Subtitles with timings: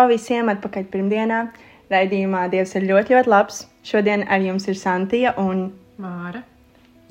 [0.00, 1.38] Čau visiem atpakaļ pirmdienā.
[1.92, 3.56] Raidījumā Dievs ir ļoti, ļoti labs.
[3.84, 5.58] Šodien ar jums ir Santija un
[6.00, 6.40] Māra.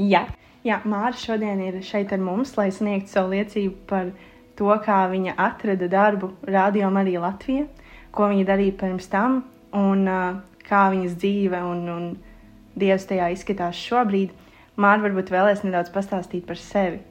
[0.02, 0.24] Jā,
[0.66, 4.10] jā Māra šodien ir šeit ar mums, lai sniegtu savu liecību par
[4.58, 7.68] to, kā viņa atrada darbu Radio Marija Latvija,
[8.10, 9.44] ko viņa darīja pirms tam
[9.78, 12.12] un uh, kā viņas dzīve un, un
[12.74, 14.34] Dievs tajā izskatās šobrīd.
[14.82, 17.04] Māra varbūt vēlēs nedaudz pastāstīt par sevi.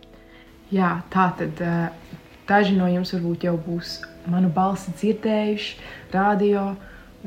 [0.74, 2.14] Jā, tā tad uh,
[2.50, 5.76] daži no jums varbūt jau būs manu balsi dzirdējuši
[6.14, 6.70] radio,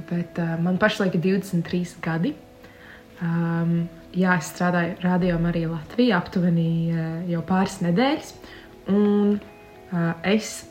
[0.09, 2.33] bet uh, man pašlaik ir 23 gadi.
[3.21, 3.85] Um,
[4.17, 8.33] jā, es strādāju radio arī Latvijā aptuveni uh, jau pāris nedēļas,
[8.89, 10.63] un uh, es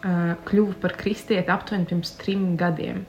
[0.00, 3.04] uh, kļuvu par kristieti aptuveni pirms trim gadiem.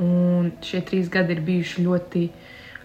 [0.00, 2.24] Un šie trīs gadi ir bijuši ļoti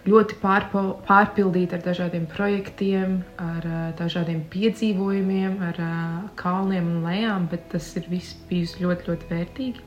[0.06, 7.47] ļoti pārpo, pārpildīta ar dažādiem projektiem, ar uh, dažādiem piedzīvojumiem, ar uh, kalniem un lejām,
[7.52, 9.86] bet tas ir viss bijis ļoti, ļoti vērtīgi.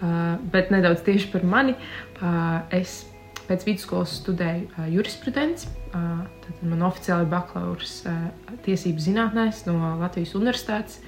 [0.00, 1.74] Uh, bet nedaudz tieši par mani.
[2.20, 3.02] Uh, es
[3.48, 5.70] pēc vidusskolas studēju uh, jurisprudenci.
[5.90, 8.28] Uh, tad man oficiāli ir bakalaurs uh,
[8.66, 11.00] tiesību zinātnēs no Latvijas Universitātes.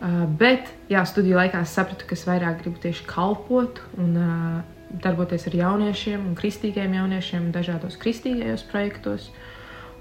[0.00, 4.60] Uh, bet, jā, studiju laikā es sapratu, ka es vairāk gribu tieši kalpot un uh,
[4.90, 9.30] darboties ar jauniešiem un kristīgiem jauniešiem dažādos kristīgajos projektos.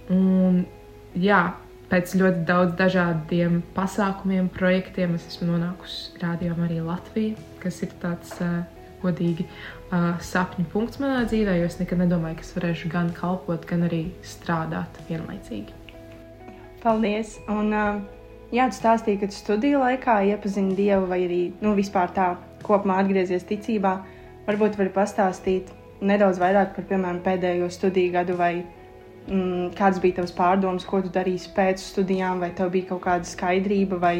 [0.10, 0.64] Un,
[1.14, 1.42] jā,
[1.92, 8.34] pēc ļoti daudz dažādiem pasākumiem, projektiem es esmu nonākusi rādījumā arī Latvijā, kas ir tāds
[8.46, 8.62] uh,
[9.04, 13.66] godīgi uh, sapņu punkts manā dzīvē, jo es nekad nedomāju, ka es varēšu gan kalpot,
[13.70, 15.78] gan arī strādāt vienlaicīgi.
[16.82, 17.38] Paldies!
[17.52, 18.00] Un, uh,
[18.56, 22.32] jā, tu stāstīji, ka tu studiju laikā iepazini Dievu vai arī nu, vispār tā
[22.66, 24.00] kopumā atgriezies ticībā.
[24.00, 24.16] Uh,
[24.50, 25.70] Varbūt vari pastāstīt
[26.02, 31.12] nedaudz vairāk par, piemēram, pēdējo studiju gadu, vai mm, kāds bija tavs pārdoms, ko tu
[31.14, 34.16] darīsi pēc studijām, vai tev bija kaut kāda skaidrība, vai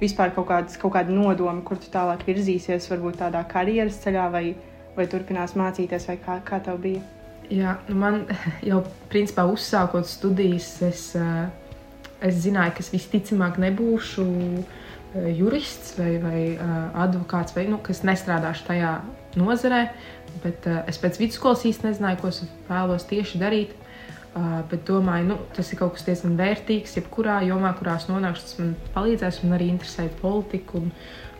[0.00, 4.44] vispār kaut, kādas, kaut kāda nodoma, kur tu tālāk virzīsies, varbūt tādā karjeras ceļā, vai,
[4.96, 7.04] vai turpinās mācīties, vai kā, kā tev bija?
[7.48, 8.24] Jā, nu man
[8.70, 14.76] jau principā uzsākot studijas, es, eh, es zināju, ka es visticamāk nebūšu eh,
[15.14, 18.92] jurists vai, vai eh, advokāts, vai nu, kas nestrādāšu tajā
[19.38, 19.88] nozarē,
[20.42, 23.76] bet uh, es pēc vidusskolas īsti nezināju, ko es vēlos tieši darīt.
[24.70, 26.92] Bet domāju, nu, tas ir kaut kas diezgan vērtīgs.
[26.94, 29.40] Jebkurā jomā, kurās nonākšu, tas man palīdzēs.
[29.42, 30.92] Man arī interesē politika un,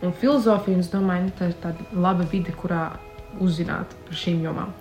[0.03, 0.81] un filozofija.
[0.81, 2.89] Es domāju, nu, tā ir tāda laba vide, kurā
[3.39, 4.73] uzzināt par šīm jomām.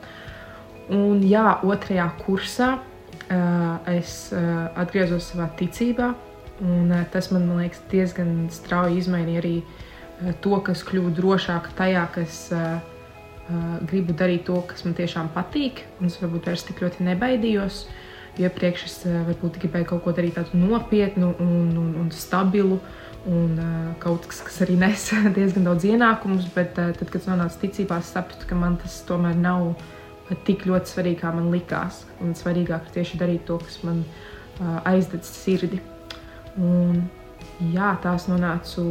[0.89, 6.15] Un, jā, otrajā kursā uh, es uh, atgriezos savā ticībā.
[6.65, 11.13] Un, uh, tas man, man liekas, diezgan strauji izmainīja arī uh, to, ka es kļuvu
[11.15, 12.79] drošāka tajā, kas uh,
[13.89, 17.85] gribu darīt to, kas man tiešām patīk, un es varbūt vairs tik ļoti nebaidījos.
[18.39, 22.81] Iepriekš es uh, varbūt gribēju kaut ko darīt tādu nopietnu un, un, un stabilu,
[23.29, 27.31] un uh, kaut kas, kas arī nes diezgan daudz ienākumus, bet uh, tad, kad es
[27.31, 29.73] nonācu ticībā, es sapratu, ka man tas tomēr nav
[30.45, 32.03] tik ļoti svarīgi, kā man likās.
[32.21, 35.81] Un svarīgāk ir tieši darīt to, kas man uh, aizdedz sirdi.
[36.59, 37.07] Un,
[37.59, 38.83] Jā, tās nonācu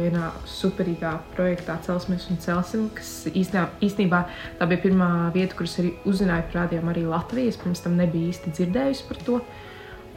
[0.00, 4.20] vienā superīgā projektā Celsmes un Celsim, kas īstenībā, īstenībā
[4.58, 7.60] tā bija pirmā vieta, kuras arī uzzināju par rādījumu arī Latvijas.
[7.62, 9.38] Pirms tam nebija īsti dzirdējusi par to.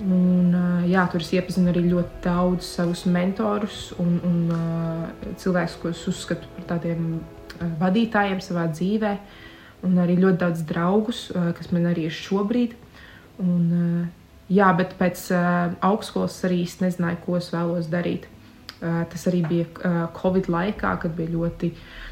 [0.01, 0.57] Un,
[0.89, 6.49] jā, tur es iepazinu arī ļoti daudz savus mentorus un, un cilvēkus, ko es uzskatu
[6.57, 7.19] par tādiem
[7.77, 9.15] vadītājiem savā dzīvē,
[9.85, 12.73] un arī ļoti daudz draugus, kas man arī ir šobrīd.
[13.45, 14.09] Un,
[14.47, 18.29] Jā, bet pēc uh, augstskolas arī īsti nezināju, ko es vēlos darīt.
[18.77, 21.71] Uh, tas arī bija uh, Covid laikā, kad bija ļoti,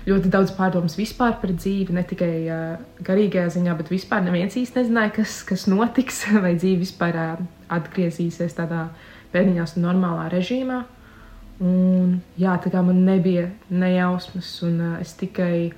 [0.10, 4.82] ļoti daudz pārdomas vispār par dzīvi, ne tikai uh, garīgajā ziņā, bet vispār neviens īsti
[4.82, 7.46] nezināja, kas, kas notiks, vai dzīve vispār uh,
[7.78, 8.90] atgriezīsies tādā
[9.32, 10.84] pēdiņās normālā režīmā.
[11.64, 15.70] Un, jā, tā kā man nebija nejausmas, un uh, es tikai,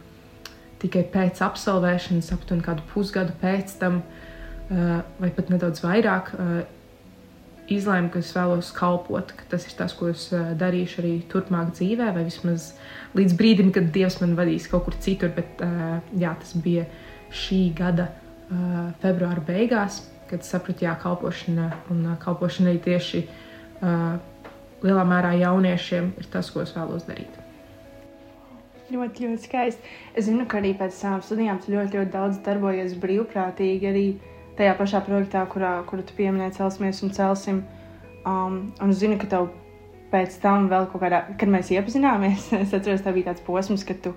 [0.82, 4.17] tikai pēc absolvēšanas, aptuveni kādu pusgadu pēc tam, uh,
[4.70, 6.66] vai pat nedaudz vairāk, eh,
[7.72, 11.74] izlēmu, ka es vēlos kalpot, ka tas ir tas, ko es eh, darīšu arī turpmāk
[11.78, 12.74] dzīvē, vai vismaz
[13.16, 15.32] līdz brīdim, kad Dievs man vadīs kaut kur citur.
[15.36, 15.64] Bet
[16.16, 16.86] jā, tas bija
[17.32, 18.12] šī gada
[19.02, 23.26] februāra beigās, kad sapratu, jā, kalpošana un kalpošana arī tieši
[24.84, 27.44] lielā mērā jauniešiem ir tas, ko es vēlos darīt.
[28.88, 29.90] Ļoti, ļoti skaisti.
[30.16, 34.06] Es zinu, ka arī pēc savām studijām tu ļoti, ļoti daudz darbojies brīvprātīgi arī
[34.58, 37.64] tajā pašā projektā, kurā, kuru tu pieminēji, celsimies un celsim.
[38.28, 39.50] Um, un es zinu, ka tev
[40.12, 44.02] pēc tam vēl kaut kādā, kad mēs iepazināmies, es atceros, tev bija tāds posms, kad
[44.04, 44.14] tu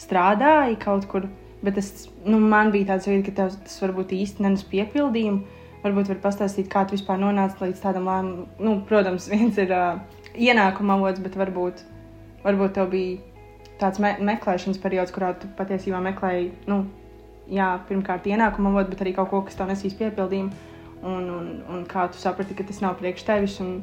[0.00, 1.26] strādāji kaut kur,
[1.64, 5.58] bet es, nu, man bija tāds veids, ka tev tas varbūt īsti nenes piepildījumu.
[5.80, 8.48] Varbūt var pastāstīt, kā tu vispār nonāci līdz tādam lēmumam.
[8.60, 10.00] Nu, protams, viens ir uh,
[10.36, 11.84] ienākuma avots, bet varbūt,
[12.44, 13.18] varbūt tev bija
[13.80, 16.82] tāds me meklēšanas periods, kurā tu patiesībā meklēji, nu,
[17.52, 20.68] jā, pirmkārt ienākumu avotu, bet arī kaut ko, kas tev nesīs piepildījumu.
[21.00, 23.78] Un, un, un kā tu saprati, ka tas nav priekš tevis un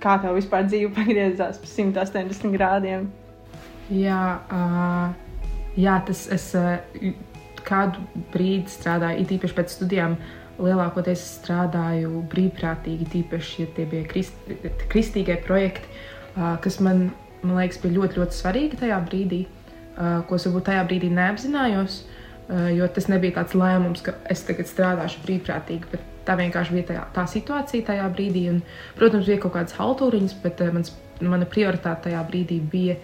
[0.00, 3.08] kā tev vispār dzīve pagriezās pa 180 grādiem?
[3.92, 4.22] Jā,
[4.54, 6.78] uh, jā tas es uh,
[7.66, 10.20] kādu brīdi strādāju, it īpaši pēc studijām.
[10.60, 14.50] Lielākoties strādāju brīvprātīgi, tīpaši, ja tie bija krist,
[14.92, 15.88] kristīgie projekti,
[16.34, 17.08] uh, kas man
[17.42, 22.02] man liekas, bija ļoti, ļoti svarīga tajā brīdī, uh, ko es varbūt tajā brīdī neapzinājos.
[22.50, 26.88] Uh, jo tas nebija tāds lēmums, ka es tagad strādāšu brīvprātīgi, bet tā vienkārši bija
[26.88, 28.48] tajā, tā situācija tajā brīdī.
[28.50, 28.62] Un,
[28.98, 32.96] protams, bija kaut kādas haltūriņas, bet uh, mans, mana prioritāte tajā brīdī bija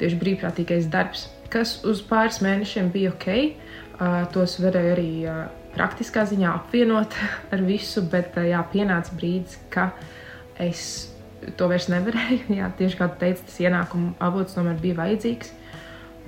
[0.00, 3.28] tieši brīvprātīgais darbs, kas uz pāris mēnešiem bija ok.
[3.98, 5.12] Uh, tos varēja arī
[5.74, 7.14] praktiskā ziņā apvienot
[7.54, 9.92] ar visu, bet jā, pienāca brīdis, ka
[10.58, 10.82] es
[11.56, 12.48] to vairs nevarēju.
[12.58, 15.54] Jā, tieši kā tu teici, tas ienākuma avots tomēr bija vajadzīgs.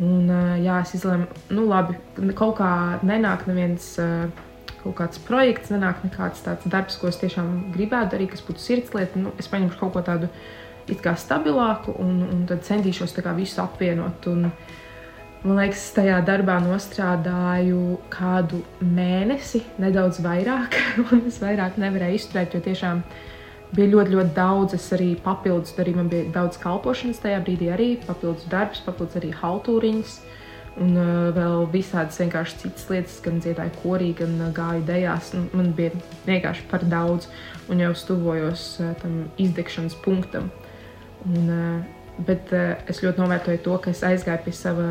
[0.01, 0.31] Un,
[0.63, 1.99] jā, es izlēmu, nu, labi,
[2.39, 2.71] kaut kā
[3.05, 3.93] nenāk neviens
[4.81, 9.21] kaut kāds projekts, nenāk nekāds tāds darbs, ko es tiešām gribētu darīt, kas būtu sirdslieta.
[9.21, 10.31] Nu, es paņemšu kaut ko tādu
[11.21, 14.25] stabilāku un, un tad centīšos tā kā visu apvienot.
[14.33, 14.49] Un,
[15.45, 22.65] man liekas, tajā darbā nostrādāju kādu mēnesi, nedaudz vairāk, un es vairāk nevarēju izturēt, jo
[22.65, 23.29] tiešām uh,
[23.77, 24.75] bija ļoti, ļoti daudz.
[24.79, 29.33] Es arī papildus darīju, man bija daudz kalpošanas tajā brīdī, arī papildus darbs, papildus arī
[29.37, 30.19] haltūriņas.
[30.81, 35.33] Un uh, vēl visādas vienkārši citas lietas, gan dziedāju korī, gan uh, gāju dejās.
[35.37, 35.91] Nu, man bija
[36.29, 37.27] vienkārši par daudz,
[37.69, 40.47] un jau stuvojos uh, tam izdegšanas punktam.
[41.27, 44.87] Un, uh, bet uh, es ļoti novērtoju to, ka es aizgāju pie sava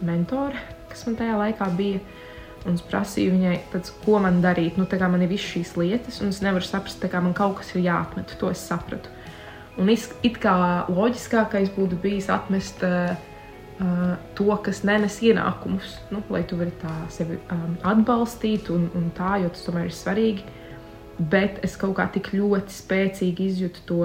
[0.00, 2.00] mentora, kas man tajā laikā bija.
[2.00, 2.27] Uh,
[2.66, 4.78] Un es prasīju viņai, tāds, ko man darīt.
[4.80, 7.84] Nu, man ir visas šīs lietas, un es nevaru saprast, kā man kaut kas ir
[7.86, 8.34] jāatmet.
[8.40, 9.12] To es sapratu.
[9.78, 10.56] Un it kā
[10.90, 13.14] loģiskākais būtu bijis atmest uh,
[13.78, 19.12] uh, to, kas nenes ienākumus, nu, lai tu vari tā sevi um, atbalstīt un, un
[19.14, 20.46] tā, jo tas tomēr ir svarīgi.
[21.18, 24.02] Bet es kaut kā tik ļoti spēcīgi izjūtu to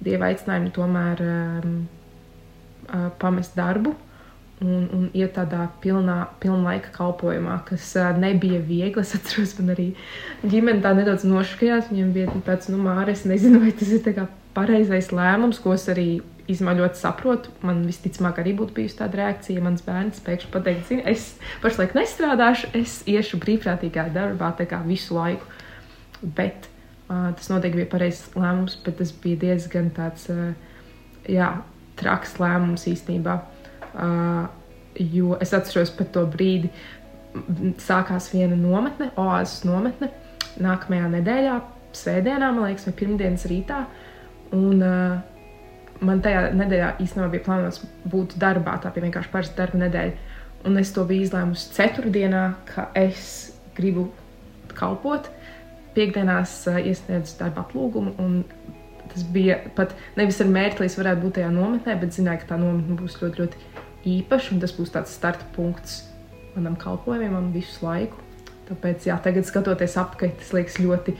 [0.00, 1.76] dieva aicinājumu, tomēr um,
[2.88, 3.92] uh, pamest darbu
[4.60, 9.02] un, un iet tādā pilnā, pilnlaika kalpošanā, kas uh, nebija viegli.
[9.06, 9.88] Es atceros, man arī
[10.44, 11.88] ģimene tā nedaudz nošķījās.
[11.92, 14.26] Viņam bija tāds, nu, māris, nezinu, vai tas ir
[14.56, 16.20] pareizais lēmums, ko es arī
[16.50, 17.52] ļoti saprotu.
[17.62, 21.94] Man visticamāk arī būtu bijusi tāda reakcija, ja mans bērns pēkšņi pateikt, zini, es pašlaik
[21.94, 24.52] nestrādāšu, es iešu brīvprātīgā darbā
[24.86, 25.46] visu laiku.
[26.20, 26.68] Bet
[27.08, 30.52] uh, tas noteikti bija pareizs lēmums, bet tas bija diezgan tāds, uh,
[31.30, 31.62] jā,
[31.96, 33.40] traks lēmums īstenībā.
[33.90, 34.48] Uh,
[34.98, 36.70] jo es atceros par to brīdi,
[37.80, 40.10] sākās viena nometne, oāzes nometne,
[40.60, 41.58] nākamajā nedēļā,
[41.96, 43.84] svētdienā, man liekas, vai pirmdienas rītā.
[44.56, 49.84] Un, uh, man tajā nedēļā īstenībā bija plānots būt darbā, tā bija vienkārši parasta darba
[49.84, 50.36] nedēļa.
[50.68, 54.10] Un es to biju izlēmusi ceturtdienā, ka es gribu
[54.76, 55.30] kalpot.
[55.94, 58.42] Piektdienās uh, iesniedzu darba atlūgumu, un
[59.10, 62.52] tas bija pat nevis ar mērķi, lai es varētu būt tajā nometnē, bet zināju, ka
[62.52, 66.04] tā nometne būs ļoti, ļoti īpašs, un tas būs tāds starta punkts
[66.54, 68.18] manam kalpojumam visu laiku.
[68.70, 71.16] Tāpēc, jā, tagad skatoties apkārt, tas liekas ļoti,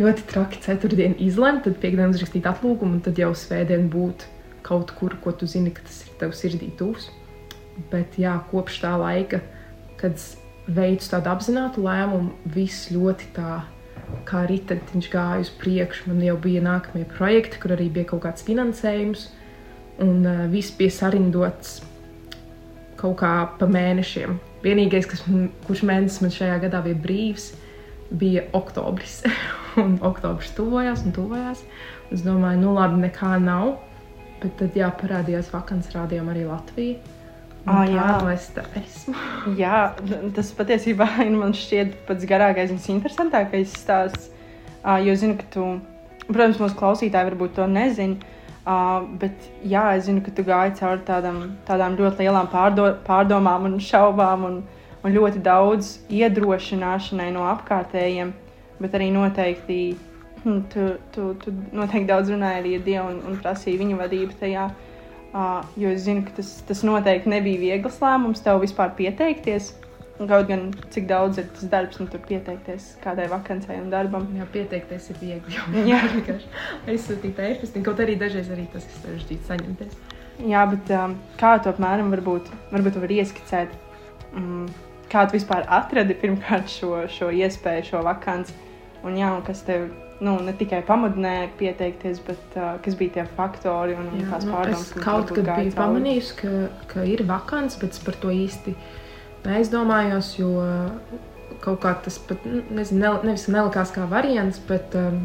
[0.00, 0.62] ļoti traki.
[0.64, 4.24] Ceturtdienu izlemt, tad piekdienas rakstīt atlūgumu, un tad jau svētdien būt
[4.64, 7.10] kaut kur, ko tu zini, ka tas ir tev sirdī tūs.
[7.92, 9.42] Bet jā, kopš tā laika,
[10.00, 10.16] kad
[10.64, 13.60] veicu tādu apzinātu lēmumu, viss ļoti tā
[14.28, 16.08] kā ritenis gāja uz priekšu.
[16.08, 19.28] Man jau bija nākamie projekti, kur arī bija kaut kāds finansējums,
[20.04, 21.82] un uh, viss bija sarindots
[23.04, 24.38] kaut kā pa mēnešiem.
[24.64, 25.22] Vienīgais, kas
[25.66, 27.50] kurš mēnesis man šajā gadā bija brīvs,
[28.16, 29.20] bija oktobris.
[29.80, 31.64] un oktobris tuvojās un tuvojās.
[32.14, 33.76] Es domāju, nu labi, nekā nav.
[34.42, 36.98] Bet tad jā, parādījās vakants rādījumā arī Latvija.
[37.64, 39.14] Ah, jā, nu es tā esmu.
[39.62, 39.78] jā,
[40.36, 41.08] tas patiesībā
[41.40, 44.30] man šķiet pats garākais un interesantākais stāsts.
[44.84, 45.66] Jo zinu, ka tu,
[46.26, 48.32] protams, mūsu klausītāji varbūt to nezina.
[48.64, 53.66] Uh, bet jā, es zinu, ka tu gāji cauri tādam, tādām ļoti lielām pārdo, pārdomām
[53.68, 54.54] un šaubām un,
[55.04, 58.32] un ļoti daudz iedrošināšanai no apkārtējiem,
[58.80, 59.78] bet arī noteikti
[60.44, 64.66] tu, tu, tu noteikti daudz runāji arī ar Dievu un, un prasīji viņa vadību tajā.
[65.34, 69.72] Uh, jo es zinu, ka tas, tas noteikti nebija viegls lēmums tev vispār pieteikties.
[70.14, 74.28] Kaut gan cik daudz ir tas darbs, nu tur pieteikties kādai vakancei un darbam.
[74.38, 75.58] Jā, pieteikties ir viegli.
[75.90, 75.98] Jā.
[76.12, 76.52] vienkārši
[76.92, 79.98] aizsūtīt e-pastu, kaut arī dažreiz arī tas ir sarežģīti saņemties.
[80.50, 83.74] Jā, bet um, kā tu apmēram varbūt, varbūt vari ieskicēt,
[84.38, 84.64] um,
[85.10, 88.54] kā tu vispār atradi pirmkārt šo, šo iespēju, šo vakanci,
[89.02, 89.90] un, jā, un kas tev
[90.22, 94.54] nu, ne tikai pamudināja pieteikties, bet uh, kas bija tie faktori un, un tās nu,
[94.54, 94.90] pārdomas.
[94.90, 96.52] es kas kaut kad biju pamanījusi, ka,
[96.90, 98.74] ka ir vakants, bet es par to īsti
[99.48, 100.52] neaizdomājos, jo
[101.64, 105.20] kaut kā tas pat nu, nezinu, ne, nevis nelikās kā variants, bet um,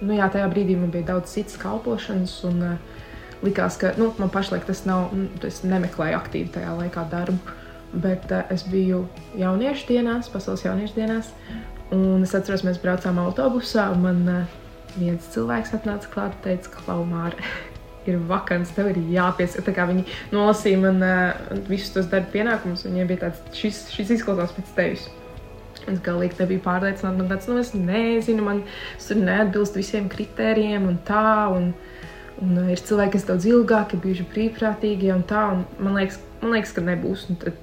[0.00, 2.38] nu, jā, tajā brīdī man bija daudz citas kalpošanas.
[2.48, 3.02] Un, uh,
[3.44, 7.56] likās, ka nu, man pašlaik tas nav, nu, es nemeklēju aktīvi tajā laikā darbu.
[7.96, 9.04] Bet uh, es biju
[9.38, 11.32] jauniešu dienās, pasaules jauniešu dienās.
[11.94, 14.58] Un es atceros, mēs braucām autobusā, un man uh,
[14.98, 17.50] viens cilvēks atnāca klāt un teica, ka Klaumāra
[18.10, 19.64] ir vakants, tev ir jāpiesaista.
[19.66, 24.16] Tā kā viņi nolasīja man uh, visus tos darba pienākumus, viņiem bija tāds, šis, šis
[24.18, 25.06] izklausās pēc tevis.
[25.86, 27.14] Es galīgi nebiju pārliecināta.
[27.18, 28.62] Man tāds, nu, es nezinu, man
[29.02, 31.46] tur neatbilst visiem kritērijiem un tā.
[31.54, 31.70] Un,
[32.42, 35.48] un uh, ir cilvēki, kas daudz ilgāk ir bijuši brīvprātīgi un tā.
[35.54, 37.26] Un man, liekas, man liekas, ka nebūs.
[37.30, 37.62] Un tad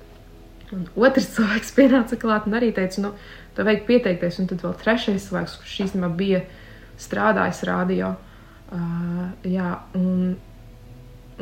[0.73, 3.15] un otrs cilvēks pienāca klāt un arī teica, nu,
[3.57, 4.43] tev vajag pieteikties.
[4.43, 6.45] Un tad vēl trešais cilvēks, kurš īstenībā bija
[7.03, 8.13] strādājis radio.
[8.13, 8.29] Uh,
[9.47, 10.33] jā, un,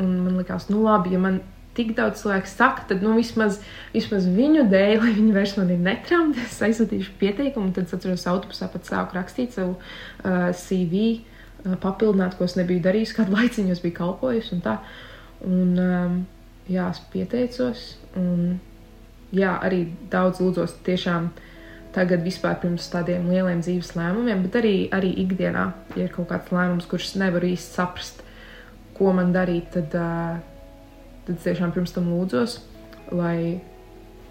[0.00, 1.40] un man liekas, nu labi, ja man
[1.76, 3.58] tik daudz cilvēku saka, tad nu, vismaz,
[3.94, 7.72] vismaz viņu dēļ, lai viņi vairs mani netramdē, es aizsūtīšu pieteikumu.
[7.76, 11.06] Tad es atceros, autobusā pat sāku rakstīt savu uh, CV,
[11.64, 14.76] uh, papildināt, ko es nebiju darījis kādu laiciņu, es biju kalpojusi un tā.
[15.48, 16.20] Un, um,
[16.68, 17.86] jā, es pieteicos.
[18.20, 18.60] Un,
[19.32, 21.32] jā, arī daudz lūdzos tiešām
[21.92, 26.52] tagad vispār pirms tādiem lieliem dzīves lēmumiem, bet arī, arī ikdienā, ja ir kaut kāds
[26.54, 28.22] lēmums, kurš nevar īsti saprast,
[28.96, 30.38] ko man darīt, tad, uh,
[31.26, 32.58] tad es tiešām pirms tam lūdzos,
[33.12, 33.60] lai,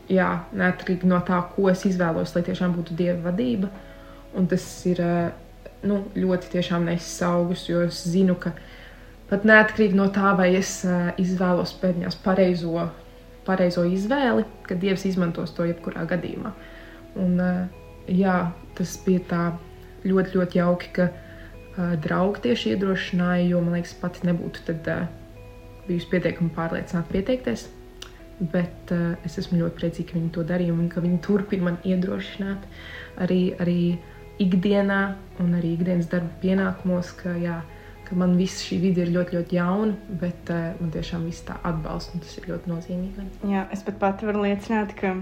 [0.09, 3.69] jā, neatkarīgi no tā, ko es izvēlos, lai tiešām būtu dieva vadība.
[4.37, 5.29] Un tas ir uh,
[5.83, 8.53] nu, ļoti nesis augus, jo es zinu, ka
[9.29, 12.89] pat neatkarīgi no tā, vai es uh, izvēlos pēdējās pareizo,
[13.45, 16.53] pareizo izvēli, ka Dievs izmantos to jebkurā gadījumā.
[17.19, 17.65] Un, uh,
[18.07, 18.37] jā,
[18.77, 19.41] tas bija tā
[20.07, 25.09] ļoti, ļoti jauki, ka uh, draugi tieši iedrošināja, jo man liekas, pati nebūtu tad, uh,
[25.87, 27.67] bijusi pietiekami pārliecināta pieteikties.
[28.53, 31.77] Bet uh, es esmu ļoti priecīga, ka viņi to darīja un ka viņi turpina man
[31.85, 32.65] iedrošināt
[33.21, 33.77] arī, arī
[34.41, 35.01] ikdienā
[35.43, 37.59] un arī ikdienas darba pienākumos, ka, jā,
[38.07, 41.59] ka man viss šī vide ir ļoti, ļoti jauna, bet uh, man tiešām viss tā
[41.67, 43.27] atbalsta un tas ir ļoti nozīmīgi.
[43.51, 45.13] Jā, es pat pati varu liecināt, ka,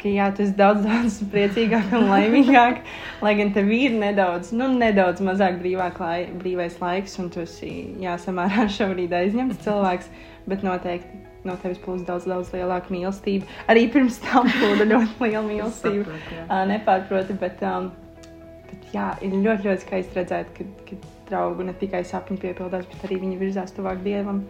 [0.00, 2.82] ka jā, tu esi daudz, daudz priecīgāk un laimīgāk.
[3.24, 7.72] lai gan tev ir nedaudz, nu, nedaudz mazāk brīvāk lai, brīvais laiks, un tu esi
[8.02, 10.08] jā, samērā šobrīd aizņemts cilvēks,
[10.50, 13.48] bet noteikti no tevis plūst daudz, daudz lielāka mīlestība.
[13.72, 16.04] Arī pirms tam plūda ļoti liela mīlestība.
[16.04, 16.58] Saprotu, jā.
[16.70, 17.88] Nepārproti, bet, um,
[18.68, 23.06] bet jā, ir ļoti, ļoti skaisti redzēt, ka, ka draugu ne tikai sapņi piepildās, bet
[23.08, 24.44] arī viņi virzās tuvāk dievam.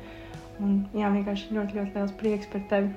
[0.60, 2.90] Un, jā, vienkārši ļoti, ļoti liels prieks par tevi.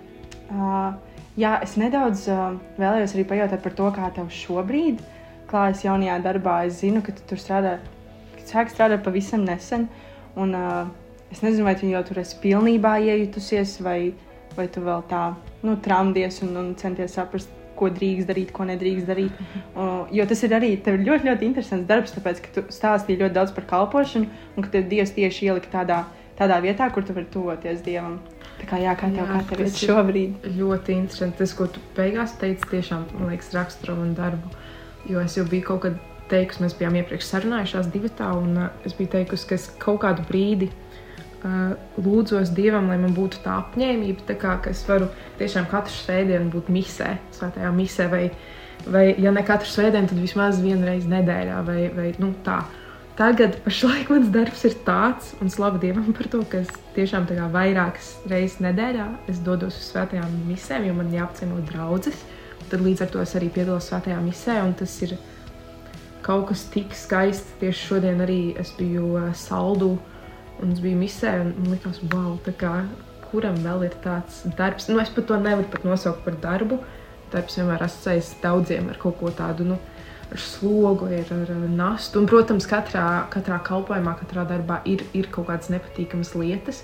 [0.49, 5.01] Uh, jā, es nedaudz uh, vēlējos arī pajautāt par to, kā tev šobrīd
[5.49, 6.59] klājas jaunajā darbā.
[6.67, 7.77] Es zinu, ka tu tur strādā,
[8.37, 9.87] ka sāk strādāt pavisam nesen.
[10.39, 10.85] Un, uh,
[11.33, 14.13] es nezinu, vai tu jau tur esi pilnībā iejutusies, vai,
[14.57, 15.25] vai tu vēl tā
[15.65, 19.37] nu, tramdies un, un centies saprast, ko drīkst darīt, ko nedrīkst darīt.
[19.73, 23.33] Uh, jo tas ir arī tev ļoti, ļoti interesants darbs, tāpēc, ka tu stāstīji ļoti
[23.33, 26.03] daudz par kalpošanu, un ka tev Dievs tieši ielika tādā,
[26.37, 28.19] tādā vietā, kur tu vari tuvoties Dievam.
[28.63, 30.45] Tā kā, jā, kā tev, Jā, kā tev ir šobrīd?
[30.55, 31.35] Ļoti interesanti.
[31.41, 34.53] Tas, ko tu beigās teici, tiešām man liekas, raksturo man darbu.
[35.11, 35.97] Jo es jau biju kaut kad
[36.31, 39.99] teikusi, mēs bijām iepriekš sarunājušās divi tā, un uh, es biju teikusi, ka es kaut
[40.05, 45.09] kādu brīdi uh, lūdzos Dievam, lai man būtu tā apņēmība, tā kā, ka es varu
[45.41, 48.23] tiešām katru svētdienu būt misē, svētajā misē, vai,
[48.87, 52.61] vai ja ne katru svētdienu, tad vismaz vienu reizi nedēļā, vai, vai nu, tā.
[53.13, 58.15] Tagad pašlaik mans darbs ir tāds, un slavu Dievam par to, ka es tiešām vairākas
[58.25, 59.05] reizes nedēļā
[59.45, 62.23] dodos uz svētajām misēm, jo man jāapciemo draudzes.
[62.71, 65.13] Tad līdz ar to es arī piedalos svētajā misē, un tas ir
[66.25, 67.53] kaut kas tik skaists.
[67.61, 69.91] Tieši šodien arī es biju uh, saldu,
[70.57, 72.79] un es biju misē, un man likās, wow, tā kā
[73.29, 74.89] kuram vēl ir tāds darbs.
[74.89, 76.81] Nu, es pat to nevaru pat nosaukt par darbu.
[77.29, 79.69] Darbs vienmēr asociējas daudziem ar kaut ko tādu.
[79.69, 79.77] Nu,
[80.33, 82.17] Ar slogu, ir ar ar nastu.
[82.17, 86.81] Un, protams, katrā, katrā kalpošanā, katrā darbā ir, ir kaut kādas nepatīkamas lietas.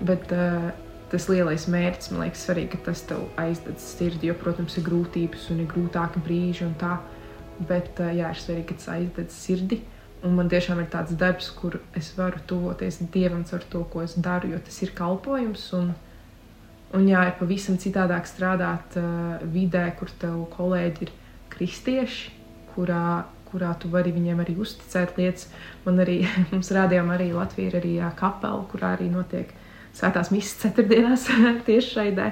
[0.00, 0.70] Bet uh,
[1.12, 4.30] tas lielais mērķis, man liekas, svarīgi, ka tas tev aizdedz sirdi.
[4.30, 6.96] Jo, protams, ir grūtības un ir grūtāki brīži un tā.
[7.68, 9.82] bet uh, jā, ir svarīgi, ka tas aizdedz sirdi.
[10.24, 14.14] Un man tiešām ir tāds darbs, kur es varu tuvoties Dievam ar to, ko es
[14.14, 15.72] daru, jo tas ir kalpojums.
[15.76, 15.92] Un,
[16.96, 21.12] un jā, ir pavisam citādāk strādāt uh, vidē, kur tev kolēģi ir
[21.52, 22.41] kristieši,
[22.74, 25.48] kurā, kurā tu vari viņiem arī uzticēt lietas.
[25.86, 29.52] Man arī, mums rādījām arī Latvija ir arī kapela, kurā arī notiek
[29.96, 31.26] svētās misijas ceturtdienās
[31.68, 32.30] tieši šaidē.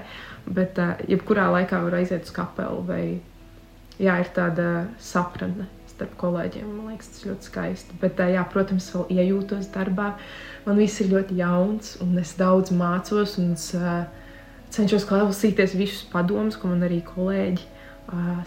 [0.51, 3.03] Bet uh, jebkurā laikā var aiziet uz kapelu vai
[4.01, 4.71] jā, ir tāda
[5.03, 6.69] sapratne starp kolēģiem.
[6.69, 7.99] Man liekas, tas ļoti skaisti.
[8.01, 10.15] Bet, jā, protams, vēl iejūtos darbā.
[10.65, 14.07] Man viss ir ļoti jauns, un es daudz mācos, un es uh,
[14.73, 17.69] cenšos klausīties visus padomus, ko man arī kolēģi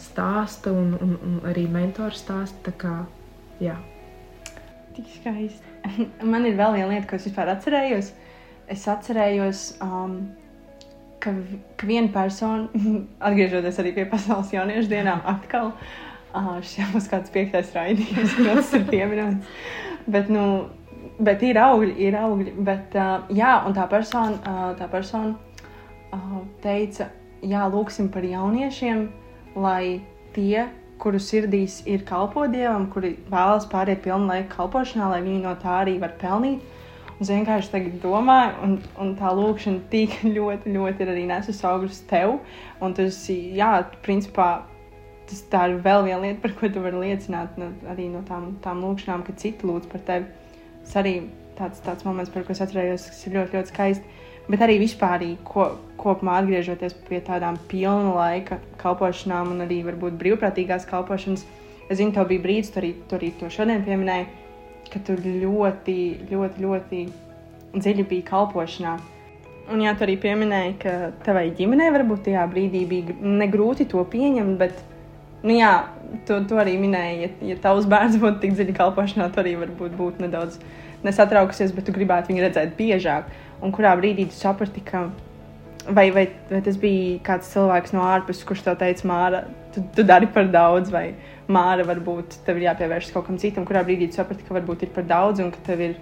[0.01, 2.59] stāsta, un, un, un arī mentori stāsta.
[2.67, 2.93] Tā kā,
[3.63, 3.77] jā.
[4.93, 5.73] Tik skaisti.
[6.31, 8.13] man ir vēl viena lieta, ko es vispār atcerējos.
[8.71, 10.17] Es atcerējos, um,
[11.23, 11.33] ka,
[11.79, 12.69] ka viena persona,
[13.27, 18.87] atgriežoties arī pie pasaules jauniešu dienām, atkal uh, šis būs kāds piektais raidījums, kas ir
[18.91, 19.65] pieminēts.
[20.13, 20.45] Bet, nu,
[21.23, 22.55] bet ir augļi, ir augļi.
[22.67, 25.35] Bet, uh, jā, un tā persona, uh, tā persona
[26.15, 27.11] uh, teica,
[27.43, 29.07] jā, lūksim par jauniešiem,
[29.55, 30.01] lai
[30.35, 30.67] tie,
[31.01, 35.81] kuru sirdīs ir kalpo dievam, kuri vēlas pāriet pilnu laiku kalpošanā, lai viņi no tā
[35.81, 36.63] arī var pelnīt.
[37.13, 41.61] Un es vienkārši tagad domāju, un, un tā lūkšana tik ļoti, ļoti ir arī nesus
[41.67, 42.37] augļus tev.
[42.83, 43.73] Un tas, jā,
[44.05, 44.49] principā
[45.29, 48.53] tas tā ir vēl viena lieta, par ko tu vari liecināt no, arī no tām,
[48.63, 50.27] tām lūkšanām, ka citi lūdz par tevi.
[50.83, 51.13] Tas arī
[51.57, 54.19] tāds, tāds moments, par ko es atcerējos, kas ir ļoti, ļoti skaisti.
[54.49, 55.69] Bet arī vispār ko,
[55.99, 61.45] kopumā atgriežoties pie tādām pilna laika kalpošanām un arī varbūt brīvprātīgās kalpošanas.
[61.89, 64.27] Es zinu, tev bija brīdis, tu arī, tu arī to šodien pieminēji,
[64.91, 65.97] ka tu ļoti,
[66.31, 67.01] ļoti, ļoti
[67.75, 68.97] dziļi biji kalpošanā.
[69.71, 74.57] Un jā, tu arī pieminēji, ka tavai ģimenei varbūt tajā brīdī bija negrūti to pieņemt,
[74.59, 74.81] bet
[75.43, 75.71] Nu, jā,
[76.23, 79.97] tu, tu arī minēji, ja, ja tavs bērns būtu tik dziļi kalpošanā, tu arī varbūt
[79.99, 80.55] būtu nedaudz
[81.03, 83.27] nesatraukusies, bet tu gribētu viņu redzēt biežāk.
[83.61, 85.07] Un kurā brīdī tu saprati, ka
[85.89, 89.43] vai, vai, vai tas bija kāds cilvēks no ārpuses, kurš tev teica, Māra,
[89.75, 91.13] tu, tu dari par daudz, vai
[91.51, 94.93] Māra, varbūt tev ir jāpievēršas kaut kam citam, kurā brīdī tu saprati, ka varbūt ir
[94.95, 95.97] par daudz un ka tev ir,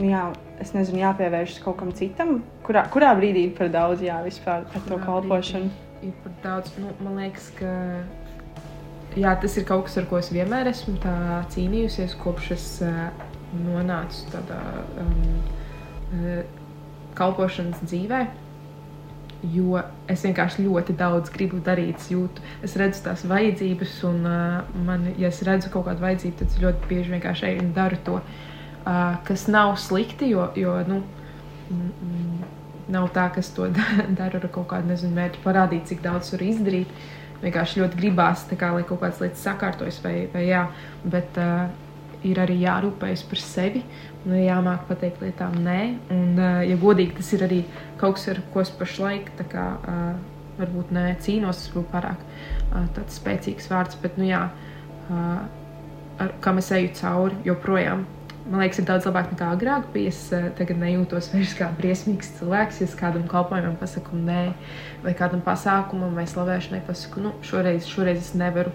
[0.00, 0.24] nu jā,
[0.62, 2.40] es nezinu, jāpievēršas kaut kam citam.
[2.66, 5.70] Kurā, kurā brīdī ir par daudz, jā, vispār par to kalpošanu?
[6.02, 7.70] Ir par daudz, nu, man liekas, ka
[9.14, 10.96] jā, tas ir kaut kas, ar ko es vienmēr esmu
[11.54, 13.06] cīnījusies, kopš es uh,
[13.62, 14.58] nonācu tādā
[14.98, 15.14] um,
[16.16, 16.42] uh,
[17.18, 18.22] kalpošanas dzīvē.
[19.52, 22.44] Jo es vienkārši ļoti daudz gribu darīt, jūtu.
[22.62, 26.60] Es redzu tās vajadzības, un uh, man, ja es redzu kaut kādu vajadzību, tad es
[26.62, 31.00] ļoti bieži vienkārši eju un daru to, uh, kas nav slikti, jo, jo nu,
[31.74, 32.44] mm,
[32.94, 33.66] nav tā, ka es to
[34.20, 36.94] daru ar kaut kādu nezinu, mērķu parādīt, cik daudz var izdarīt.
[37.42, 40.68] Vienkārši ļoti gribās, kā, lai kaut kādas lietas sakārtojas, vai, vai jā,
[41.02, 41.66] bet uh,
[42.28, 43.82] ir arī jārūpējas par sevi
[44.26, 45.80] un jāmāk pateikt lietām nē.
[46.14, 47.62] Un, uh, ja godīgi, tas ir arī
[48.00, 52.86] kaut kas, ar ko es pašlaik kā, uh, varbūt ne cīnos, tas būtu pārāk uh,
[52.96, 54.46] tāds spēcīgs vārds, bet, nu jā,
[55.12, 58.06] ar, kam es eju cauri joprojām
[58.50, 59.88] man liekas, ir daudz labāk nekā agrāk.
[59.94, 60.12] Bija.
[60.12, 60.22] Es
[60.58, 62.80] tagad nejūtos vairs kā briesmīgs cilvēks.
[62.82, 64.42] Ja es kādam kalpojumam pasaku nē,
[65.04, 68.74] vai kādam pasākumam vai slavēšanai pasaku, nu, šoreiz, šoreiz es nevaru.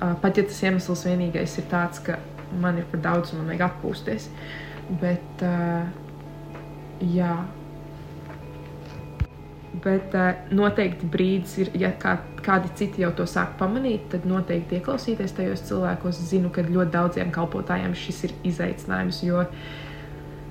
[0.00, 2.16] Pat ja tas iemesls vienīgais ir tāds, ka
[2.60, 4.28] man ir par daudz man vajag atpūsties.
[5.00, 5.86] Bet, uh,
[7.00, 7.36] jā,
[9.84, 14.80] Bet uh, noteikti brīdis ir, ja kā, kādi citi jau to sāk pamanīt, tad noteikti
[14.80, 16.18] ieklausīties tajos cilvēkos.
[16.26, 19.22] Zinu, ka ļoti daudziem kalpotājiem šis ir izaicinājums.
[19.22, 19.44] Jo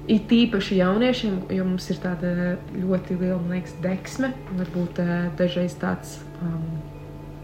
[0.09, 6.15] it īpaši jauniešiem, jo mums ir tāda ļoti liela liekas, deksme, varbūt uh, dažreiz tāds
[6.39, 6.63] um,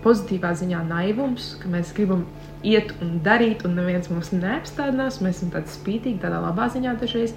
[0.06, 2.26] pozitīvā ziņā naivums, ka mēs gribam
[2.66, 5.22] iet un darīt, un neviens mums neapstādinās.
[5.26, 7.36] Mēs esam tādi spītīgi, tādā labā ziņā dažreiz.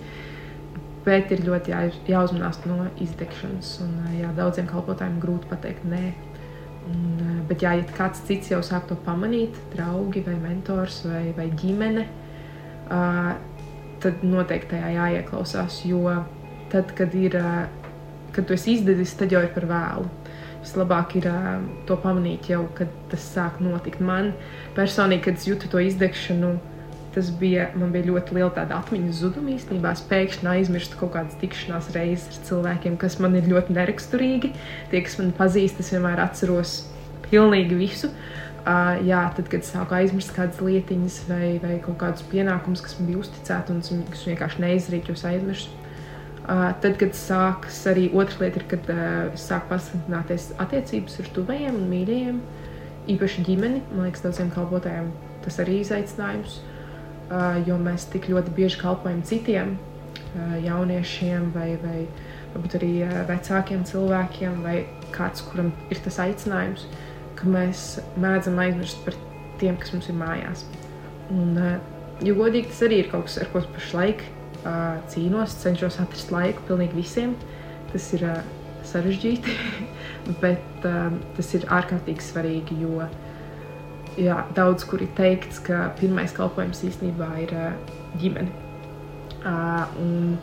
[1.06, 3.78] Bet ir ļoti jā, jāuzmanās no izdegšanas.
[3.84, 6.04] Un, jā, daudziem kalpotājiem grūti pateikt nē.
[6.88, 11.48] Un, bet, jā, ja kāds cits jau sāk to pamanīt, draugi vai mentors vai, vai
[11.60, 12.04] ģimene,
[12.88, 13.32] uh,
[14.02, 15.82] tad noteikti tajā jāieklausās.
[15.88, 16.02] Jo
[16.72, 20.08] tad, kad, ir, uh, kad tu esi izdevies, tad jau ir par vēlu.
[20.68, 24.02] Vislabāk ir uh, to pamanīt jau, kad tas sāk notikt.
[24.04, 24.34] Man
[24.76, 26.50] personīgi, kad es jūtu to izdegšanu,
[27.14, 29.94] tas bija, bija ļoti liela tāda atmiņas zuduma īstenībā.
[29.96, 34.52] Es pēkšņi aizmirstu kaut kādas tikšanās reizes ar cilvēkiem, kas man ir ļoti neraksturīgi.
[34.92, 36.82] Tie, kas man pazīst, es vienmēr atceros
[37.30, 38.12] pilnīgi visu.
[38.68, 43.00] Uh, jā, tad, kad es sāku aizmirst kādas lietiņas vai, vai kaut kādus pienākumus, kas
[43.00, 44.64] man bija uzticēti un kas vienkārši
[45.16, 45.72] es aizmirsu.
[45.72, 45.87] Uh,
[46.48, 48.88] tad, kad sākas arī otra lieta, ir, kad
[49.40, 52.38] sāk pasliktināties attiecības ar tuvajiem un mīļajiem,
[53.14, 53.82] īpaši ģimeni.
[53.92, 55.10] Man liekas, daudziem kalpotājiem
[55.44, 56.58] tas arī ir izaicinājums,
[57.68, 59.76] jo mēs tik ļoti bieži kalpojam citiem
[60.64, 62.00] jauniešiem vai, vai
[62.54, 62.92] varbūt arī
[63.28, 64.78] vecākiem cilvēkiem vai
[65.12, 66.88] kāds, kuram ir tas aicinājums,
[67.36, 67.86] ka mēs
[68.20, 69.16] mēdzam aizmirst par
[69.60, 70.64] tiem, kas mums ir mājās.
[71.32, 71.56] Un,
[72.24, 74.37] jo godīgi tas arī ir kaut kas, ar ko es pašlaik uh,
[75.12, 77.34] cīnos, cenšos atrast laiku pilnīgi visiem.
[77.92, 78.40] Tas ir uh,
[78.88, 79.54] sarežģīti,
[80.42, 83.06] bet uh, tas ir ārkārtīgi svarīgi, jo
[84.18, 88.66] jā, daudz kur ir teikts, ka pirmais kalpojums īstenībā ir uh, ģimene.
[89.38, 90.38] Uh, un,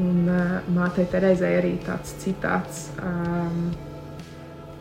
[0.00, 2.88] un uh, mātei Terezai arī tāds citāts.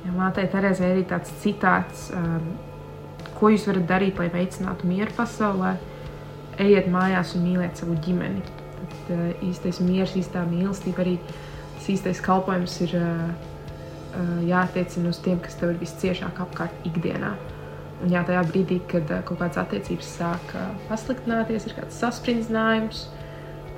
[0.08, 2.08] Ja mātei Terezai arī tāds citāts,
[3.36, 5.74] ko jūs varat darīt, lai veicinātu mieru pasaulē,
[6.64, 8.44] ejiet mājās un mīliet savu ģimeni.
[8.78, 15.22] Tad uh, īstais miers, īstā mīlestība, arī tas īstais kalpojums ir uh, uh, jātiecina uz
[15.26, 17.36] tiem, kas tev ir visciešāk apkārt ikdienā.
[18.06, 23.08] Un jā, tajā brīdī, kad uh, kaut kādas attiecības sāk uh, pasliktināties, ir kāds saspringzinājums,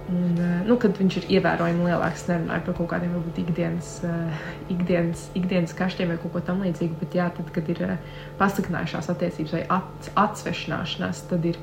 [0.09, 4.45] Un, eh, nu, kad viņš ir ievērojami lielāks, nerunāju par kaut kādiem varbūt ikdienas, uh,
[4.73, 9.53] ikdienas, ikdienas kašķiem vai kaut ko tamlīdzīgu, bet jā, tad, kad ir uh, pasliktinājušās attiecības
[9.53, 11.59] vai at, atsvešināšanās, tad ir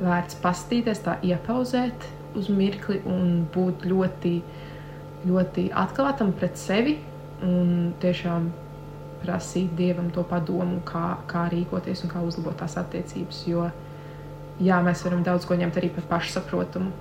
[0.00, 4.34] vērts pastīties, tā iepauzēt uz mirkli un būt ļoti,
[5.28, 6.98] ļoti atklātam pret sevi
[7.44, 8.50] un tiešām
[9.24, 13.64] prasīt Dievam to padomu, kā, kā rīkoties un kā uzlabot tās attiecības, jo
[14.60, 16.92] jā, mēs varam daudz ko ņemt arī par pašsaprotamu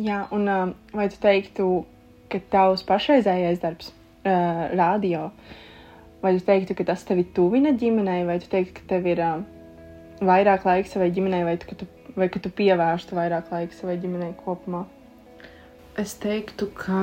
[0.00, 1.64] Jā, un uh, vai tu teiktu,
[2.32, 3.90] ka tavs pašreizējais darbs,
[4.24, 5.26] uh, radio,
[6.22, 9.42] vai tu teiktu, ka tas tevi tuvina ģimenei, vai tu teiktu, ka tev ir uh,
[10.24, 14.34] vairāk laika savai ģimenei, vai, tu, tu, vai ka tu pievērstu vairāk laika savai ģimenei
[14.44, 14.84] kopumā?
[16.00, 17.02] Es teiktu, ka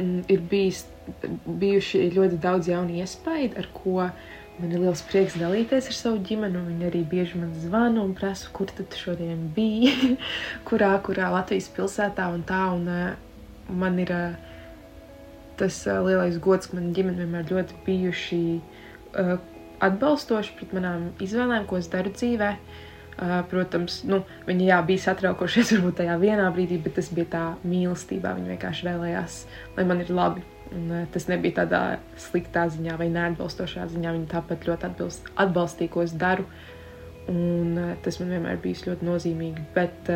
[0.00, 0.84] mm, ir bijis,
[1.46, 4.10] bijuši ļoti daudz jaunu iespēju, ar ko
[4.60, 6.60] Man ir liels prieks dalīties ar savu ģimeni.
[6.66, 9.94] Viņi arī bieži man zvana un prasa, kur tad šodien bija,
[10.68, 12.60] kurā, kurā Latvijas pilsētā un tā.
[12.76, 14.34] Un, uh, man ir uh,
[15.60, 18.42] tas uh, lielais gods, ka mana ģimene vienmēr ļoti bijuši
[19.80, 22.50] atbalstoši pret manām izvēlēm, ko es daru dzīvē.
[23.50, 28.32] Protams, nu, viņi jā, bija satraukušies varbūt tajā vienā brīdī, bet tas bija tā mīlestībā.
[28.38, 29.36] Viņi vienkārši vēlējās,
[29.76, 30.44] lai man ir labi.
[30.70, 31.80] Un, tas nebija tādā
[32.20, 34.14] sliktā ziņā vai neatbalstošā ziņā.
[34.16, 36.46] Viņi tāpat ļoti atbilst, atbalstīja, ko es daru.
[37.28, 39.66] Un, tas man vienmēr bijis ļoti nozīmīgi.
[39.74, 40.08] Bet,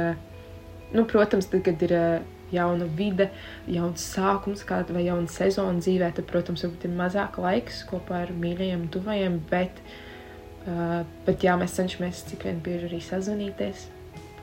[0.94, 1.96] nu, protams, tad, kad ir
[2.54, 3.28] jauna vide,
[3.68, 8.32] jauns sākums, kāda vai jauna sezona dzīvē, tad, protams, varbūt ir mazāk laiks kopā ar
[8.38, 9.40] mīļajiem, tuvajiem.
[9.50, 10.00] Bet, uh,
[11.26, 13.88] bet jā, mēs cenšamies cik vien bieži arī sazvanīties,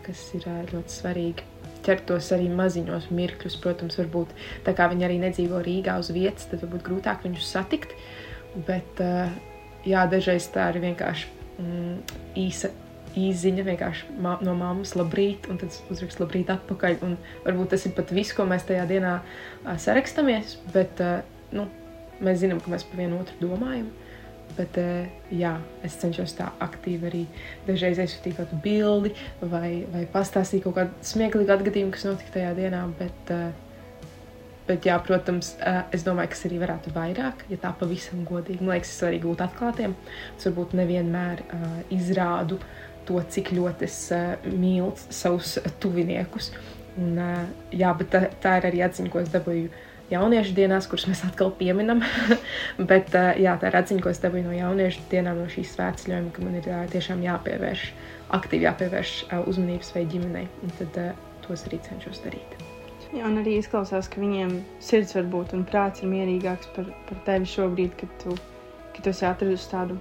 [0.06, 1.48] kas ir uh, ļoti svarīgi
[1.86, 3.58] ķert tos arī maziņos mirkļus.
[3.64, 4.34] Protams, varbūt
[4.66, 7.96] tā kā viņi arī nedzīvo Rīgā uz vietas, tad varbūt grūtāk viņus satikt.
[8.68, 9.34] Bet uh,
[9.88, 11.98] jā, dažreiz tā ir vienkārši mm,
[12.44, 12.72] īsa
[13.18, 17.02] īziņa vienkārši mā, no mammas, labrīt, un tad uzrakst labrīt atpakaļ.
[17.08, 21.20] Un varbūt tas ir pat viss, ko mēs tajā dienā uh, sarakstamies, bet uh,
[21.56, 21.68] nu,
[22.24, 23.90] mēs zinām, ka mēs par vienu otru domājam.
[24.58, 25.54] Bet, eh, jā,
[25.86, 27.22] es cenšos tā aktīvi arī
[27.68, 32.82] dažreiz aizsūtīt kādu bildi vai, vai pastāstīt kaut kādu smieklīgu atgadījumu, kas notika tajā dienā.
[33.00, 34.10] Bet, eh,
[34.68, 38.62] bet jā, protams, eh, es domāju, ka arī varētu vairāk, ja tā pavisam godīgi.
[38.62, 39.96] Man liekas, es arī būt atklātiem.
[40.38, 41.44] Es varbūt nevienmēr
[41.92, 42.60] izrādu
[43.06, 44.12] to, cik ļoti es
[44.46, 46.52] mīlu savus tuviniekus.
[46.98, 47.16] Un,
[47.72, 49.70] jā, bet tā, tā ir arī atziņa, ko es dabūju
[50.12, 52.04] jauniešu dienās, kuras mēs atkal pieminam.
[52.92, 56.46] Bet jā, tā ir atziņa, ko es dabūju no jauniešu dienām, no šīs svētceļojuma, ka
[56.46, 57.86] man ir tiešām jāpievērš,
[58.38, 60.50] aktīvi jāpievērš uzmanības vai ģimenei.
[60.62, 61.02] Un tad
[61.46, 62.62] tos arī cenšos darīt.
[63.12, 67.18] Jā, un arī izklausās, ka viņiem sirds var būt un prāts ir mierīgāks par, par
[67.26, 68.38] tevi šobrīd, kad tu,
[68.96, 69.98] kad tu esi atradusi tādu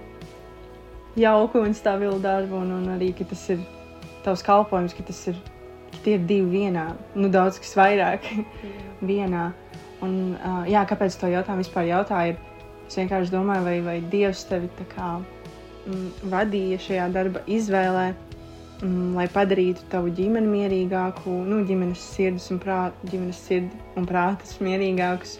[1.19, 3.65] jauku un stabilu darbu, un, un arī, ka tas ir
[4.23, 5.41] tavs kalpojums, ka tas ir,
[5.91, 6.85] ka tie ir divi vienā,
[7.19, 8.31] nu daudz kas vairāk
[9.11, 9.49] vienā.
[10.01, 12.37] Un, uh, jā, kāpēc to jautājumu vispār jautāju?
[12.87, 15.13] Es vienkārši domāju, vai, vai Dievs tevi kā,
[15.85, 18.07] mm, vadīja šajā darba izvēlē,
[18.81, 24.57] mm, lai padarītu tavu ģimeni mierīgāku, nu, ģimenes sirdis un, prāt, ģimenes sirdi un prātus
[24.65, 25.37] mierīgākus.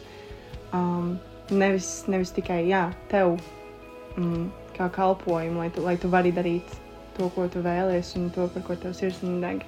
[0.72, 1.18] Um,
[1.52, 3.36] nevis, nevis tikai jā, tev
[4.16, 4.48] mm,
[4.78, 6.78] kā kalpojumu, lai tu, lai tu vari darīt
[7.18, 9.66] to, ko tu vēlies un to, par ko tev sirds deg.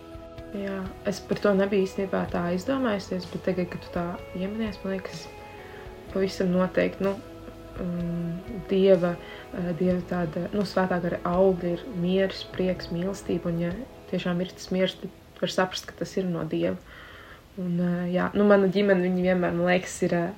[0.54, 4.04] Jā, es par to nebiju īstenībā tā aizdomājusies, bet tagad, kad tu tā
[4.38, 5.24] iemanies, man liekas,
[6.12, 7.08] pavisam noteikti.
[7.08, 7.16] Nu,
[7.82, 8.36] um,
[8.70, 13.50] dieva, uh, dieva tāda nu, svētā gara augļa ir miers, prieks, mīlestība.
[13.50, 13.74] Un, ja
[14.12, 16.78] tiešām ir tas miers, tad var saprast, ka tas ir no dieva.
[17.58, 20.32] Un, uh, jā, nu, mana ģimene vienmēr, man liekas, ir uh,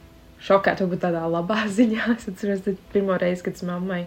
[0.48, 2.14] šokēta, varbūt tādā labā ziņā.
[2.16, 4.06] Es atceros, ka pirmo reizi, kad es mammai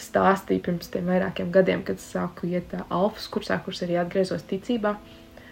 [0.00, 4.94] stāstīju pirms tam vairākiem gadiem, kad es sāku iet alfas kursā, kurš arī atgriezos ticībā.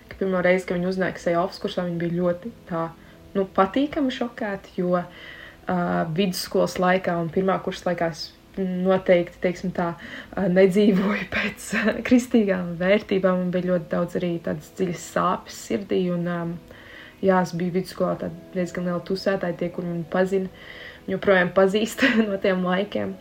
[0.09, 2.89] Ka pirmo reizi, kad viņi uzzināja, ka alfas kursā, viņi bija ļoti tā,
[3.37, 5.07] nu, patīkami šokēti, jo uh,
[6.17, 9.93] vidusskolas laikā un pirmā kursa laikā es noteikti teiksim, tā,
[10.37, 11.69] nedzīvoju pēc
[12.07, 13.45] kristīgām vērtībām.
[13.45, 16.03] Man bija ļoti daudz arī tādas dziļas sāpes sirdī.
[16.15, 16.55] Un, um,
[17.23, 20.51] jā, es biju vidusskolā diezgan liela tusētāja, tie, kur mani pazina,
[21.09, 23.15] joprojām pazīst no tiem laikiem.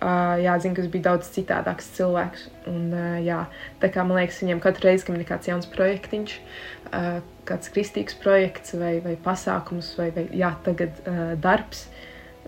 [0.00, 2.46] Jā, zinu, ka es biju daudz citādāks cilvēks.
[2.70, 3.42] Un, jā,
[3.82, 6.36] tā kā man liekas, viņiem katru reizi, kad ir kāds jauns projektiņš,
[7.50, 11.02] kāds kristīgs projekts vai, vai pasākums vai, vai jā, tagad
[11.44, 11.84] darbs,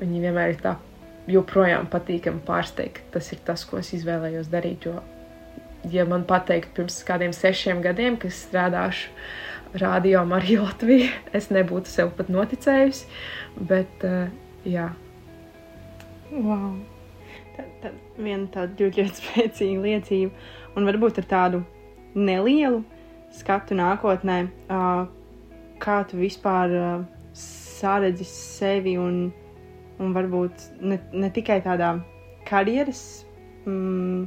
[0.01, 0.79] viņi vienmēr ir tā
[1.31, 3.03] joprojām patīkami pārsteigt.
[3.13, 4.89] Tas ir tas, ko es izvēlējos darīt.
[4.89, 5.03] Jo,
[5.93, 9.13] ja man pateikt, pirms kādiem sešiem gadiem, ka es strādāšu
[9.83, 13.07] radio Marija Latvijā, es nebūtu sev pat noticējusi.
[13.61, 14.33] Bet, uh,
[14.69, 14.91] jā.
[16.33, 16.81] Wow.
[18.23, 20.49] Viena tāda ļoti, ļoti spēcīga liecība.
[20.77, 21.63] Un varbūt ar tādu
[22.15, 22.83] nelielu
[23.33, 24.39] skatu nākotnē,
[25.83, 26.75] kā tu vispār
[27.37, 29.31] sāredzi sevi un
[30.03, 31.95] un varbūt ne, ne tikai tādā
[32.49, 33.03] karjeras,
[33.67, 34.27] mm,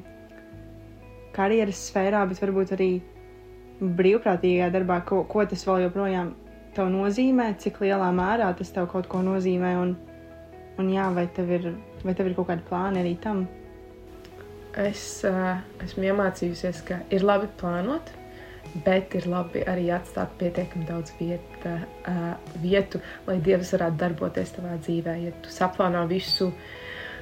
[1.36, 2.90] karjeras sfērā, bet varbūt arī
[3.82, 6.34] brīvprātīgajā darbā, ko, ko tas vēl joprojām
[6.76, 9.96] tev nozīmē, cik lielā mērā tas tev kaut ko nozīmē, un,
[10.80, 11.70] un jā, vai tev ir,
[12.04, 13.46] vai tev ir kaut kādi plāni arī tam?
[14.76, 18.10] Es uh, esmu iemācījusies, ka ir labi plānot,
[18.84, 21.78] bet ir labi arī atstāt pietiekami daudz vieta,
[22.12, 25.16] uh, vietu, lai Dievs varētu darboties tavā dzīvē.
[25.24, 26.50] Ja tu saplāno visu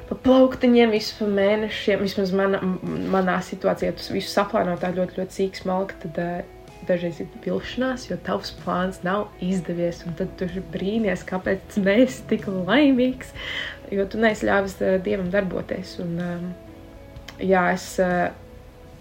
[0.09, 2.63] pa plauktiņiem, visu pa mēnešiem, vismaz manā,
[3.13, 6.35] manā situācijā, ja tu visu saplāno tā ļoti, ļoti sīk smalki, tad uh,
[6.89, 12.49] dažreiz ir vilšanās, jo tavs plāns nav izdevies, un tad tu brīnies, kāpēc neesi tik
[12.49, 13.29] laimīgs,
[13.93, 15.99] jo tu neesi ļāvis Dievam darboties.
[16.03, 16.53] Un, um,
[17.43, 18.31] jā, es uh,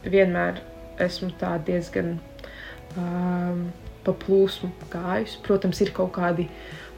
[0.04, 0.60] vienmēr
[1.02, 2.16] esmu tā diezgan
[2.98, 3.66] um,
[4.02, 5.40] pa plūsmu gājusi.
[5.46, 6.48] Protams, ir kaut kādi,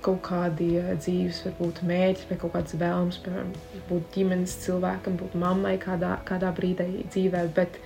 [0.04, 3.52] kaut kādi uh, dzīves, varbūt mērķi vai kaut kādas vēlmes, piemēram,
[3.90, 7.78] būt ģimenes cilvēkam, būt mammai kādā, kādā brīdī dzīvē, bet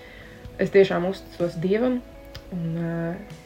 [0.63, 2.01] es tiešām uzticos Dievam.
[2.55, 3.45] Un, uh,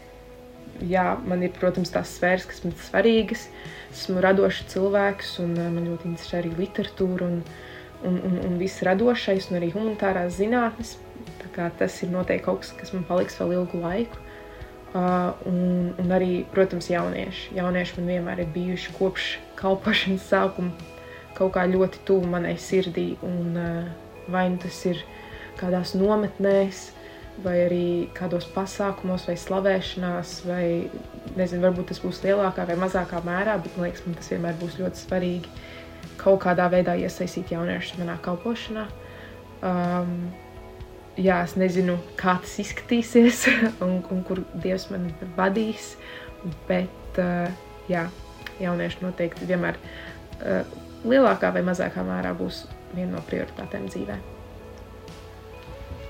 [0.88, 3.48] jā, man ir, protams, tās sfēras, kas man ir svarīgas.
[3.92, 7.42] Esmu radošs cilvēks, un man ļoti interesē arī literatūra un,
[8.08, 10.96] un, un, un viss radošais, un arī humanitārās zinātnes.
[11.52, 14.20] Tas ir noteikti kaut kas, kas man paliks vēl ilgu laiku.
[14.92, 17.54] Uh, un, un arī, protams, jaunieši.
[17.56, 20.74] Jaunieši man vienmēr ir bijuši kopš kalpošanas sākuma
[21.36, 23.14] kaut kā ļoti tuvu manai sirdī.
[23.24, 25.00] Un, uh, vai nu tas ir
[25.60, 26.90] kādās nometnēs,
[27.42, 27.86] vai arī
[28.16, 30.64] kādos pasākumos, vai slavēšanās, vai
[31.38, 34.76] nezinu, varbūt tas būs lielākā vai mazākā mērā, bet man liekas, man tas vienmēr būs
[34.80, 35.54] ļoti svarīgi
[36.22, 38.86] kaut kādā veidā iesaistīt jauniešus manā kalpošanā.
[39.62, 40.30] Um,
[41.18, 43.44] jā, es nezinu, kā tas izskatīsies
[43.84, 45.94] un, un kur Dievs man vadīs.
[46.68, 47.50] Bet uh,
[47.90, 48.06] jā,
[48.62, 50.62] jaunieši noteikti vienmēr uh,
[51.06, 54.18] lielākā vai mazākā mērā būs viena no prioritātēm dzīvē.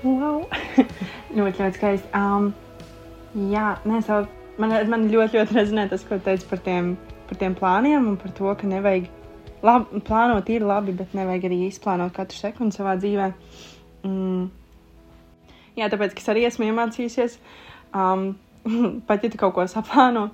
[0.03, 0.43] Wow!
[1.37, 2.09] ļoti, ļoti skaisti.
[2.17, 2.51] Um,
[3.53, 4.27] jā, nē, savu,
[4.59, 6.95] man, man ļoti, ļoti rezonē tas, ko teici par tiem,
[7.29, 9.07] par tiem plāniem un par to, ka nevajag
[9.63, 13.31] labi, plānot ir labi, bet nevajag arī izplānot katru sekundi savā dzīvē.
[14.03, 14.51] Mm
[15.73, 17.39] Jā, tāpēc es arī esmu iemācījusies,
[17.97, 18.33] um,
[19.07, 20.27] pat ja tu kaut ko saplāno,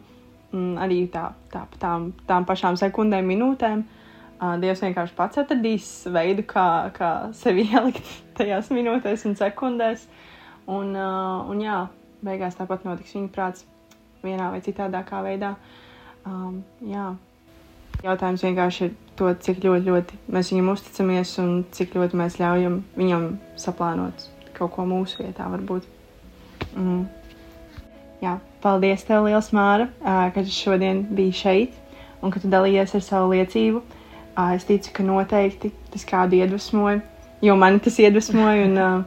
[0.52, 3.86] um, arī tā, tā, tām, tām pašām sekundēm, minūtēm.
[4.40, 6.66] Uh, Dievs vienkārši pats atradīs veidu, kā,
[6.96, 10.06] kā sevi ielikt tajās minūtēs un sekundēs.
[10.70, 11.80] Un, uh, un jā,
[12.24, 13.66] beigās tāpat notiks viņa prāts
[14.24, 15.56] vienā vai citādākā veidā.
[16.28, 17.14] Um, jā.
[18.04, 22.82] Jautājums vienkārši ir to, cik ļoti, ļoti mēs viņam uzticamies un cik ļoti mēs ļaujam
[22.98, 23.30] viņam
[23.60, 24.28] saplānot
[24.58, 25.86] kaut ko mūsu vietā, varbūt.
[26.76, 27.06] Mm.
[28.20, 31.78] Jā, paldies, tev, Lielas Māra, ka tu šodien biji šeit
[32.20, 33.84] un ka tu dalījies ar savu liecību.
[34.56, 37.00] Es ticu, ka noteikti tas kādu iedvesmoja,
[37.44, 38.68] jo man tas iedvesmoja.
[38.68, 39.06] Un,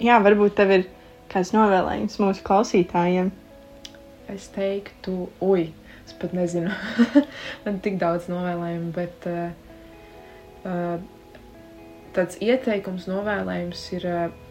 [0.00, 0.86] jā, varbūt tev ir
[1.32, 3.30] kāds novēlējums mūsu klausītājiem.
[4.32, 5.70] Es teiktu, ui,
[6.08, 6.72] es pat nezinu,
[7.66, 9.48] man tik daudz novēlējumu, bet uh,
[10.64, 10.98] uh,
[12.16, 14.12] tāds ieteikums, novēlējums ir.
[14.12, 14.44] Uh,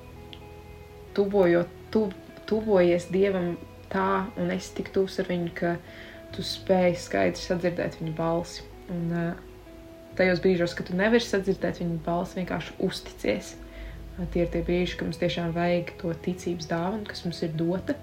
[1.17, 2.07] tuvojot, tu,
[2.49, 3.55] tuvojies Dievam
[3.91, 5.75] tā, un esi tik tuvs ar viņu, ka
[6.35, 8.65] tu spēj skaidri sadzirdēt viņa balsi.
[8.93, 9.39] Un uh,
[10.19, 13.55] tajos brīžos, kad tu nevari sadzirdēt viņa balsi, vienkārši uzticies.
[14.17, 17.57] Uh, tie ir tie brīži, kad mums tiešām vajag to ticības dāvanu, kas mums ir
[17.57, 17.97] dota.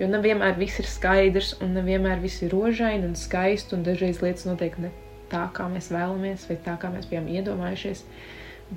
[0.00, 4.46] Jo nevienmēr viss ir skaidrs, un nevienmēr viss ir rožaini un skaisti, un dažreiz lietas
[4.48, 4.88] notiek ne
[5.30, 8.04] tā, kā mēs vēlamies, vai tā, kā mēs bijām iedomājušies.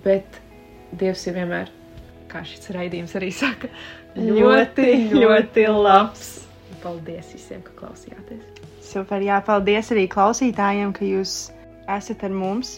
[0.04, 0.42] Bet
[1.00, 1.72] Dievs ir vienmēr,
[2.30, 3.70] kā šis raidījums arī saka,
[4.18, 6.28] ļoti, ļoti labs.
[6.84, 8.44] Paldies visiem, ka klausījāties.
[8.84, 11.38] Super, jā, paldies arī klausītājiem, ka jūs
[11.90, 12.76] esat ar mums.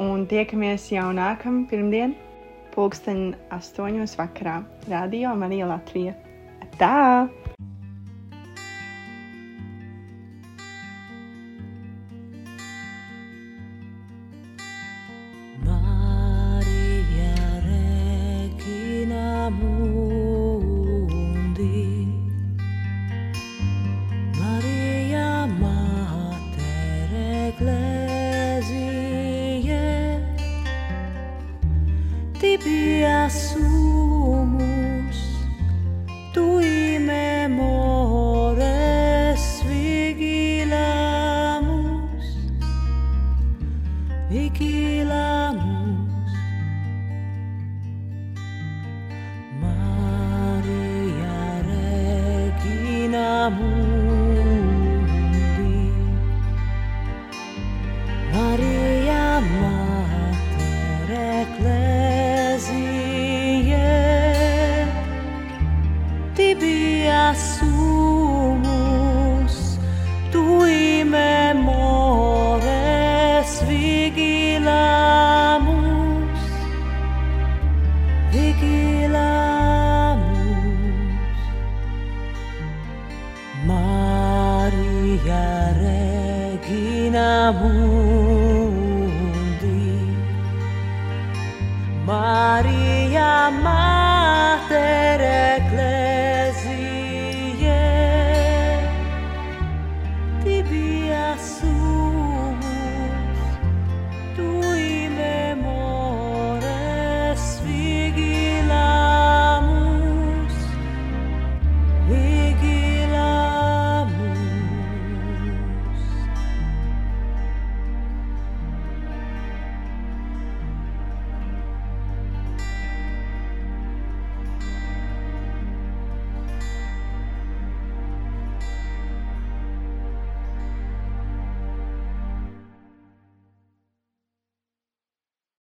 [0.00, 2.14] Un tiekamies jau nākamā pirmdiena,
[2.72, 6.14] pulksten astoņos vakarā, Radio Marija Latvija.
[6.80, 7.39] Tā!